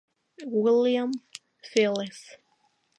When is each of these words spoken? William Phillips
William 0.47 1.13
Phillips 1.61 2.33